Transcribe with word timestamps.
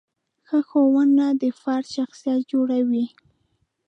ښه 0.47 0.59
ښوونه 0.67 1.25
د 1.41 1.43
فرد 1.59 1.85
شخصیت 1.95 2.41
جوړوي. 2.51 3.05